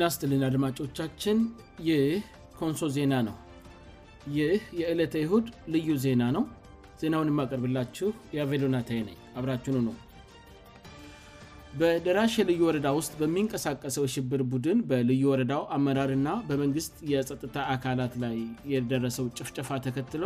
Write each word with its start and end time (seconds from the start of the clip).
ኢናስትልን 0.00 0.42
አድማጮቻችን 0.46 1.38
ይህ 1.86 2.04
ኮንሶ 2.58 2.80
ዜና 2.94 3.14
ነው 3.26 3.34
ይህ 4.36 4.60
የእለት 4.80 5.14
ይሁድ 5.20 5.46
ልዩ 5.72 5.88
ዜና 6.04 6.22
ነው 6.36 6.44
ዜናውን 7.00 7.30
የማቀርብላችሁ 7.32 8.08
የአቬሎናታይ 8.36 9.00
ነኝ 9.08 9.18
አብራችኑ 9.38 9.76
ነው 9.88 9.96
በደራሽ 11.80 12.34
የልዩ 12.40 12.60
ወረዳ 12.68 12.88
ውስጥ 13.00 13.12
በሚንቀሳቀሰው 13.20 14.04
የሽብር 14.06 14.44
ቡድን 14.54 14.78
በልዩ 14.92 15.22
ወረዳው 15.32 15.62
አመራርና 15.76 16.30
በመንግስት 16.48 16.94
የጸጥታ 17.12 17.56
አካላት 17.76 18.14
ላይ 18.24 18.38
የደረሰው 18.74 19.28
ጭፍጨፋ 19.40 19.68
ተከትለ 19.88 20.24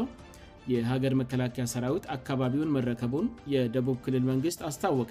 የሀገር 0.75 1.15
መከላከያ 1.23 1.67
ሰራዊት 1.75 2.07
አካባቢውን 2.19 2.75
መረከቡን 2.79 3.27
የደቡብ 3.55 3.99
ክልል 4.07 4.25
መንግስት 4.33 4.63
አስታወቀ 4.71 5.11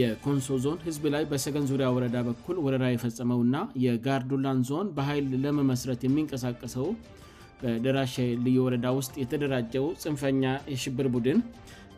የኮንሶ 0.00 0.48
ዞን 0.64 0.78
ህዝብ 0.86 1.04
ላይ 1.14 1.22
በሰገን 1.30 1.66
ዙሪያ 1.70 1.86
ወረዳ 1.96 2.16
በኩል 2.26 2.56
ወረራ 2.64 2.84
የፈጸመውና 2.94 3.56
የጋርዶላን 3.84 4.58
ዞን 4.68 4.88
በኃይል 4.96 5.28
ለመመሥረት 5.44 6.00
የሚንቀሳቀሰው 6.06 6.88
በደራሽ 7.60 8.14
ልየወረዳ 8.46 8.86
ውስጥ 8.98 9.14
የተደራጀው 9.22 9.86
ፅንፈኛ 10.02 10.42
የሽብር 10.72 11.06
ቡድን 11.14 11.38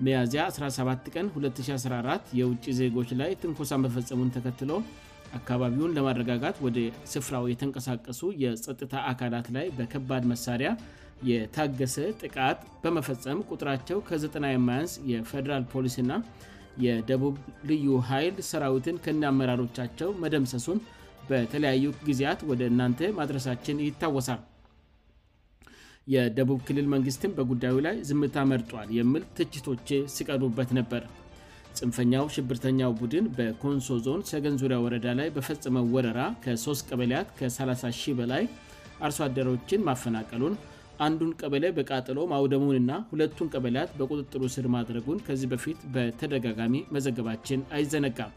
መያዝያ 0.07 0.43
17 0.59 1.09
ቀን 1.15 1.27
2014 1.41 2.31
የውጭ 2.41 2.65
ዜጎች 2.81 3.11
ላይ 3.21 3.33
ትንኮሳ 3.43 3.73
መፈጸሙን 3.87 4.31
ተከትሎ 4.37 4.73
አካባቢውን 5.39 5.95
ለማረጋጋት 5.97 6.57
ወደ 6.67 6.79
ስፍራው 7.15 7.45
የተንቀሳቀሱ 7.53 8.21
የጸጥታ 8.45 8.95
አካላት 9.11 9.49
ላይ 9.57 9.67
በከባድ 9.81 10.25
መሣሪያ 10.33 10.71
የታገሰ 11.31 11.97
ጥቃት 12.23 12.61
በመፈጸም 12.85 13.45
ቁጥራቸው 13.55 13.99
ከ90 14.09 14.55
የማያንስ 14.55 14.93
የፌዴራል 15.13 15.65
ፖሊስና 15.75 16.11
የደቡብ 16.85 17.37
ልዩ 17.71 17.87
ኃይል 18.11 18.35
ሰራዊትን 18.51 18.97
ከና 19.05 19.23
አመራሮቻቸው 19.33 20.11
መደምሰሱን 20.23 20.79
በተለያዩ 21.31 21.85
ጊዜያት 22.09 22.41
ወደ 22.51 22.63
እናንተ 22.73 23.01
ማድረሳችን 23.19 23.83
ይታወሳል 23.87 24.41
የደቡብ 26.15 26.61
ክልል 26.69 26.87
መንግሥትም 26.95 27.35
በጉዳዩ 27.39 27.75
ላይ 27.87 27.97
ዝምታ 28.09 28.37
መርጧል 28.53 28.89
የሚል 28.99 29.25
ትችቶቼ 29.39 29.91
ሲቀርቡበት 30.15 30.71
ነበር 30.79 31.03
ጽንፈኛው 31.79 32.25
ሽብርተኛው 32.35 32.93
ቡድን 33.01 33.27
በኮንሶ 33.37 33.89
ዞን 34.07 34.23
ሰገን 34.31 34.55
ዙሪያ 34.63 34.79
ወረዳ 34.85 35.07
ላይ 35.19 35.29
በፈጸመው 35.37 35.85
ወረራ 35.95 36.21
ከ3 36.45 36.89
ቀበልያት 36.91 37.29
ከ300 37.39 38.15
በላይ 38.21 38.43
አርሶአደሮችን 39.07 39.85
ማፈናቀሉን 39.89 40.55
አንዱን 41.07 41.31
ቀበሌ 41.41 41.65
በቃጠሎ 41.77 42.19
ማውደሙንና 42.33 42.93
ሁለቱን 43.13 43.49
ቀበላያት 43.55 43.91
በቁጥጥሩ 43.99 44.43
ስር 44.55 44.67
ማድረጉን 44.77 45.23
ከዚህ 45.27 45.49
በፊት 45.53 45.79
በተደጋጋሚ 45.97 46.75
መዘገባችን 46.97 47.61
አይዘነጋም 47.77 48.33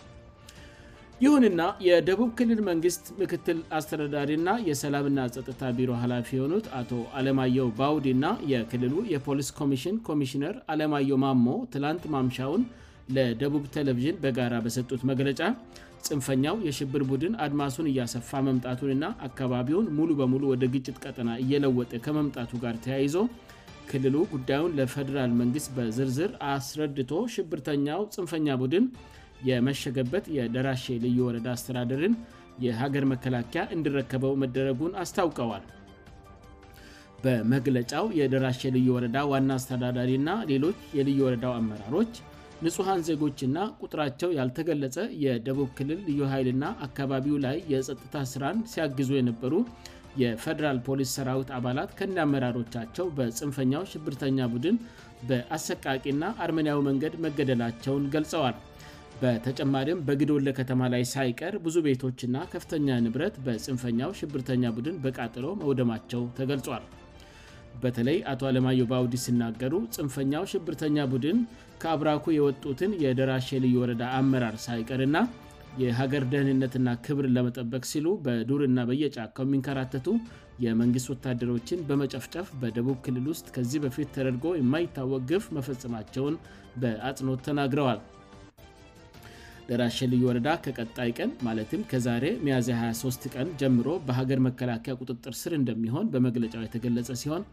ይሁንና 1.24 1.62
የደቡብ 1.88 2.30
ክልል 2.38 2.60
መንግሥት 2.70 3.04
ምክትል 3.20 3.58
አስተዳዳሪና 3.78 4.50
የሰላምና 4.70 5.20
ፀጥታ 5.36 5.62
ቢሮ 5.78 5.92
ኃላፊ 6.04 6.30
የሆኑት 6.38 6.66
አቶ 6.80 6.92
አለማየው 7.18 7.68
ባውዲ 7.80 8.08
ና 8.24 8.32
የክልሉ 8.52 8.96
የፖሊስ 9.14 9.50
ኮሚሽን 9.60 9.98
ኮሚሽነር 10.10 10.56
አለማዮ 10.74 11.12
ማሞ 11.26 11.46
ትላንት 11.76 12.06
ማምሻውን 12.16 12.64
ለደቡብ 13.16 13.64
ቴሌቭዥን 13.76 14.20
በጋራ 14.24 14.54
በሰጡት 14.66 15.02
መግለጫ 15.12 15.40
ጽንፈኛው 16.08 16.56
የሽብር 16.68 17.02
ቡድን 17.10 17.34
አድማሱን 17.46 17.88
እያሰፋ 17.92 18.30
መምጣቱንና 18.48 19.06
አካባቢውን 19.28 19.88
ሙሉ 19.98 20.10
በሙሉ 20.20 20.44
ወደ 20.54 20.64
ግጭት 20.76 20.98
ቀጠና 21.04 21.30
እየለወጠ 21.44 21.92
ከመምጣቱ 22.06 22.52
ጋር 22.64 22.76
ተያይዞ 22.86 23.16
ክልሉ 23.90 24.16
ጉዳዩን 24.34 24.76
ለፌደራል 24.80 25.32
መንግስት 25.42 25.70
በዝርዝር 25.78 26.32
አስረድቶ 26.54 27.12
ሽብርተኛው 27.36 28.02
ፅንፈኛ 28.16 28.48
ቡድን 28.62 28.86
የመሸገበት 29.50 30.26
የደራሼ 30.38 30.86
ልዩ 31.06 31.18
ወረዳ 31.28 31.48
አስተዳደርን 31.56 32.14
የሀገር 32.66 33.06
መከላከያ 33.14 33.62
እንድረከበው 33.78 34.34
መደረጉን 34.44 34.98
አስታውቀዋል 35.04 35.64
በመግለጫው 37.24 38.06
የደራሼ 38.20 38.62
ልዩ 38.78 38.88
ወረዳ 38.98 39.18
ዋና 39.34 39.50
አስተዳዳሪና 39.60 40.30
ሌሎች 40.52 40.80
የልዩ 40.98 41.20
ወረዳው 41.28 41.54
አመራሮች 41.60 42.14
ንጹሐን 42.66 43.02
ዜጎችእና 43.08 43.58
ቁጥራቸው 43.84 44.30
ያልተገለጸ 44.40 44.98
የደቡብ 45.24 45.70
ክልል 45.78 46.00
ልዩ 46.10 46.20
ኃይልና 46.32 46.66
አካባቢው 46.86 47.36
ላይ 47.46 47.58
የጸጥታ 47.74 48.16
ስራን 48.32 48.58
ሲያግዙ 48.72 49.10
የነበሩ 49.18 49.54
የፌዴራል 50.22 50.80
ፖሊስ 50.88 51.12
ሰራዊት 51.18 51.50
አባላት 51.58 51.92
ከና 52.00 52.18
አመራሮቻቸው 52.28 53.06
በፅንፈኛው 53.18 53.84
ሽብርተኛ 53.94 54.40
ቡድን 54.54 54.76
በአሰቃቂእና 55.30 56.24
አርሜናዊ 56.46 56.80
መንገድ 56.90 57.14
መገደላቸውን 57.28 58.08
ገልጸዋል 58.16 58.58
በተጨማሪም 59.22 60.04
በግድወለ 60.10 60.48
ከተማ 60.62 60.82
ላይ 60.96 61.04
ሳይቀር 61.14 61.56
ብዙ 61.68 61.76
ቤቶችና 61.88 62.36
ከፍተኛ 62.56 62.88
ንብረት 63.06 63.36
በፅንፈኛው 63.48 64.18
ሽብርተኛ 64.22 64.64
ቡድን 64.80 64.98
በቃጥሎ 65.06 65.46
መውደማቸው 65.64 66.22
ተገልጿል 66.40 66.86
በተለይ 67.84 68.18
አቶ 68.32 68.42
አለማዮው 68.50 68.88
ባውዲ 68.92 69.14
ሲናገሩ 69.26 69.74
ጽንፈኛው 69.96 70.44
ሽብርተኛ 70.52 70.98
ቡድን 71.14 71.40
ከአብራኩ 71.82 72.26
የወጡትን 72.38 72.92
የደራሽ 73.04 73.48
ልዩ 73.66 73.74
ወረዳ 73.84 74.04
አመራር 74.20 74.56
ሳይቀርና 74.66 75.18
የሀገር 75.84 76.24
ደህንነትና 76.32 76.90
ክብር 77.06 77.26
ለመጠበቅ 77.36 77.84
ሲሉ 77.92 78.08
በዱርና 78.26 78.80
በየጫካው 78.90 79.46
የሚንከራተቱ 79.48 80.08
የመንግሥት 80.66 81.10
ወታደሮችን 81.16 81.80
በመጨፍጨፍ 81.90 82.50
በደቡብ 82.64 82.98
ክልል 83.06 83.26
ውስጥ 83.34 83.48
ከዚህ 83.56 83.80
በፊት 83.86 84.10
ተደርጎ 84.18 84.46
የማይታወቅ 84.62 85.22
ግፍ 85.32 85.46
መፈጸማቸውን 85.58 86.36
በአጽኖት 86.82 87.42
ተናግረዋል 87.48 88.00
ለራሸ 89.70 89.98
ልዩ 90.12 90.24
ወረዳ 90.30 90.48
ከቀጣይ 90.66 91.12
ቀን 91.18 91.30
ማለትም 91.48 91.82
ከዛሬ 91.92 92.24
ሚያ 92.46 92.56
23 92.70 93.28
ቀን 93.34 93.48
ጀምሮ 93.62 93.88
በሀገር 94.08 94.40
መከላከያ 94.48 94.94
ቁጥጥር 95.02 95.34
ስር 95.42 95.54
እንደሚሆን 95.60 96.10
በመግለጫው 96.14 96.64
የተገለጸ 96.66 97.10
ሲሆን 97.22 97.44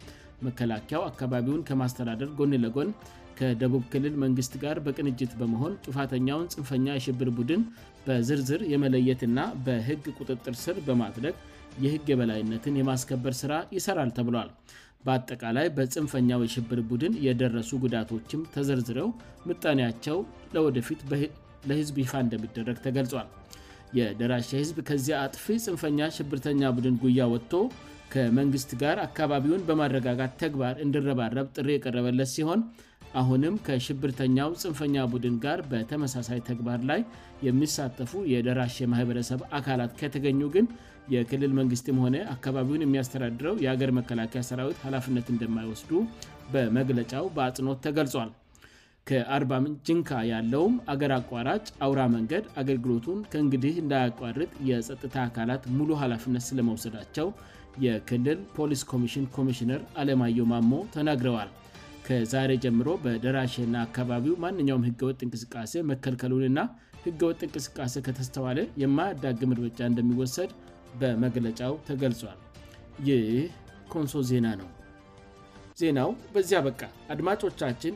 መከላከያው 0.47 1.03
አካባቢውን 1.10 1.65
ከማስተዳደር 1.69 2.31
ጎንለጎን 2.38 2.91
ከደቡብ 3.38 3.82
ክልል 3.93 4.15
መንግስት 4.25 4.54
ጋር 4.65 4.76
በቅንጅት 4.87 5.32
በመሆን 5.41 5.76
ጥፋተኛውን 5.87 6.48
ፅንፈኛ 6.54 6.87
የሽብር 6.97 7.28
ቡድን 7.38 7.62
በዝርዝር 8.06 8.60
የመለየትና 8.72 9.38
በህግ 9.66 10.04
ቁጥጥር 10.19 10.54
ስር 10.65 10.77
በማድረግ 10.88 11.37
የህግ 11.84 12.04
የበላይነትን 12.12 12.78
የማስከበር 12.81 13.34
ስራ 13.42 13.53
ይሰራል 13.77 14.10
ተብሏል 14.19 14.50
በአጠቃላይ 15.06 15.66
በፅንፈኛው 15.77 16.41
የሽብር 16.47 16.81
ቡድን 16.91 17.12
የደረሱ 17.27 17.71
ጉዳቶችም 17.84 18.47
ተዘርዝረው 18.56 19.09
ምጣንያቸው 19.50 20.19
ለወደፊት 20.54 21.03
በ 21.10 21.21
ለዝብ 21.69 21.97
ፋ 22.10 22.22
እንደሚደረግ 22.26 22.76
ተገልል 22.87 23.28
የደራሼ 23.98 24.48
ህዝብ 24.62 24.76
ከዚያ 24.88 25.15
አጥፊ 25.26 25.44
ፅንፈኛ 25.65 25.98
ሽብርተኛ 26.16 26.60
ቡድን 26.76 26.97
ጉያ 27.04 27.22
ወጥቶ 27.32 27.53
ከመንግሥት 28.12 28.71
ጋር 28.82 28.97
አካባቢውን 29.06 29.65
በማረጋጋት 29.69 30.32
ተግባር 30.43 30.75
እንድረባረብ 30.84 31.48
ጥሪ 31.56 31.69
የቀረበለት 31.75 32.31
ሲሆን 32.37 32.60
አሁንም 33.21 33.54
ከሽብርተኛው 33.66 34.50
ፅንፈኛ 34.62 34.97
ቡድን 35.12 35.37
ጋር 35.44 35.60
በተመሳሳይ 35.71 36.41
ተግባር 36.50 36.81
ላይ 36.91 37.00
የሚሳተፉ 37.47 38.12
የደራሼ 38.32 38.78
ማህበረሰብ 38.94 39.41
አካላት 39.59 39.94
ከተገኙ 40.03 40.41
ግን 40.56 40.69
የክልል 41.15 41.53
መንግስትም 41.60 42.00
ሆነ 42.04 42.16
አካባቢውን 42.34 42.84
የሚያስተዳድረው 42.84 43.56
የአገር 43.65 43.92
መከላከያ 44.00 44.42
ሰራዊት 44.50 44.84
ኃላፍነት 44.87 45.28
እንደማይወስዱ 45.34 45.92
በመግለጫው 46.54 47.27
በአጽኖት 47.38 47.81
ተገልጿል 47.88 48.31
ከ40ም 49.08 49.64
ጅንካ 49.86 50.10
ያለውም 50.30 50.74
አገር 50.92 51.12
አቋራጭ 51.18 51.64
አውራ 51.84 52.00
መንገድ 52.16 52.44
አገልግሎቱን 52.60 53.20
ከእንግዲህ 53.32 53.74
እንዳያቋርጥ 53.82 54.50
የጸጥታ 54.70 55.14
አካላት 55.28 55.62
ሙሉ 55.78 55.88
ኃላፊነት 56.02 56.44
ስለመውሰዳቸው 56.48 57.28
የክልል 57.86 58.38
ፖሊስ 58.56 58.82
ኮሚሽን 58.92 59.26
ኮሚሽነር 59.36 59.80
አለማዮ 60.02 60.38
ማሞ 60.52 60.72
ተናግረዋል 60.97 61.50
ከዛሬ 62.06 62.50
ጀምሮ 62.64 62.88
በደራሼና 63.04 63.74
አካባቢው 63.86 64.36
ማንኛውም 64.44 64.86
ህገወጥ 64.88 65.18
እንቅስቃሴ 65.26 65.74
መከልከሉንና 65.91 66.60
ህገወጥ 67.06 67.41
እንቅስቃሴ 67.48 67.94
ከተስተዋለ 68.08 68.58
የማያዳግም 68.82 69.54
እድምጃ 69.56 69.78
እንደሚወሰድ 69.92 70.53
በመግለጫው 71.03 71.74
ተገልጿል 71.91 72.38
ይህ 73.08 73.28
ኮንሶ 73.94 74.14
ዜና 74.30 74.46
ነው 74.60 74.68
ዜናው 75.80 76.10
በዚያ 76.34 76.59
በቃ 76.68 76.80
አድማጮቻችን 77.12 77.92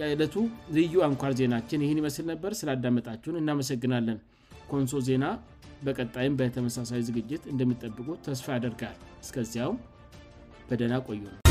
የዕለቱ 0.00 0.34
ልዩ 0.76 0.94
አንኳር 1.06 1.32
ዜናችን 1.40 1.82
ይህን 1.84 1.98
ይመስል 2.02 2.24
ነበር 2.32 2.52
ስላዳመጣችሁን 2.60 3.38
እናመሰግናለን 3.42 4.18
ኮንሶ 4.70 5.00
ዜና 5.08 5.24
በቀጣይም 5.86 6.36
በተመሳሳይ 6.40 7.02
ዝግጅት 7.08 7.44
እንደሚጠብቁ 7.52 8.08
ተስፋ 8.26 8.46
ያደርጋል 8.58 8.96
እስከዚያም 9.24 9.76
በደና 10.70 10.94
ቆዩም 11.08 11.50